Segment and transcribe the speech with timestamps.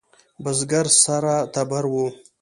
[0.43, 1.93] بزگر سره تبر و.